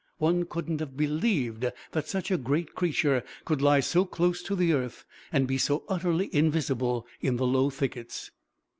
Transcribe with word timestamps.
One 0.17 0.45
couldn't 0.45 0.79
have 0.79 0.97
believed 0.97 1.63
that 1.91 2.07
such 2.07 2.31
a 2.31 2.37
great 2.37 2.73
creature 2.73 3.23
could 3.45 3.61
lie 3.61 3.81
so 3.81 4.03
close 4.03 4.41
to 4.41 4.55
the 4.55 4.73
earth 4.73 5.05
and 5.31 5.45
be 5.45 5.59
so 5.59 5.83
utterly 5.87 6.33
invisible 6.35 7.05
in 7.21 7.35
the 7.35 7.45
low 7.45 7.69
thickets. 7.69 8.31